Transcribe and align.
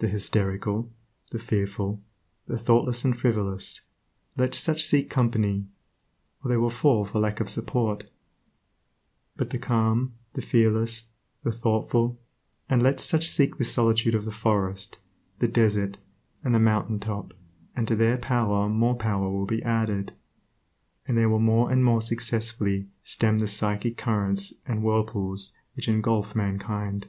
The 0.00 0.08
hysterical, 0.08 0.92
the 1.30 1.38
fearful, 1.38 2.02
the 2.46 2.58
thoughtless 2.58 3.06
and 3.06 3.18
frivolous, 3.18 3.80
let 4.36 4.54
such 4.54 4.84
seek 4.84 5.08
company, 5.08 5.64
or 6.44 6.50
they 6.50 6.58
will 6.58 6.68
fall 6.68 7.06
for 7.06 7.20
lack 7.20 7.40
of 7.40 7.48
support; 7.48 8.04
but 9.34 9.48
the 9.48 9.56
calm, 9.58 10.12
the 10.34 10.42
fearless, 10.42 11.08
the 11.42 11.52
thoughtful, 11.52 12.20
and 12.68 12.82
let 12.82 13.00
such 13.00 13.26
seek 13.30 13.56
the 13.56 13.64
solitude 13.64 14.14
of 14.14 14.26
the 14.26 14.30
forest, 14.30 14.98
the 15.38 15.48
desert, 15.48 15.96
and 16.44 16.54
the 16.54 16.58
mountain 16.60 17.00
top, 17.00 17.32
and 17.74 17.88
to 17.88 17.96
their 17.96 18.18
power 18.18 18.68
more 18.68 18.94
power 18.96 19.30
will 19.30 19.46
be 19.46 19.62
added, 19.62 20.12
and 21.08 21.16
they 21.16 21.24
will 21.24 21.38
more 21.40 21.70
and 21.72 21.82
more 21.82 22.02
successfully 22.02 22.88
stem 23.02 23.38
the 23.38 23.48
psychic 23.48 23.96
currents 23.96 24.52
and 24.66 24.82
whirlpools 24.82 25.56
which 25.72 25.88
engulf 25.88 26.34
mankind. 26.36 27.06